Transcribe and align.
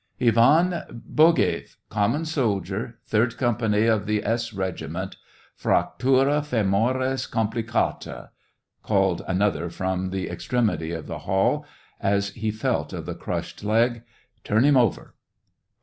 "Ivan 0.19 0.81
Bogaeff, 1.13 1.75
common 1.89 2.25
soldier, 2.25 2.97
third 3.05 3.37
company 3.37 3.85
of 3.85 4.07
the 4.07 4.25
S 4.25 4.51
regiment, 4.51 5.15
fractura 5.55 6.41
femoris 6.43 7.29
compli 7.29 7.61
caiaT' 7.61 8.29
called 8.81 9.21
another 9.27 9.69
from 9.69 10.09
the 10.09 10.27
extremity 10.27 10.91
of 10.91 11.05
the 11.05 11.19
hall, 11.29 11.67
as 11.99 12.29
he 12.31 12.49
felt 12.49 12.93
of 12.93 13.05
the 13.05 13.13
crushed 13.13 13.63
leg...." 13.63 14.01
Turn 14.43 14.63
him 14.65 14.75
over." 14.75 15.13